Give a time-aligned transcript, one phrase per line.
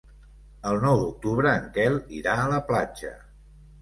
[0.69, 3.13] El nou d'octubre en Quel irà a la platja.